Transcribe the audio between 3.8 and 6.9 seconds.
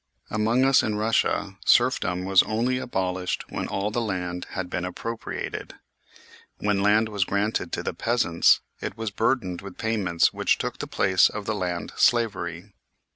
the land had been appropriated. When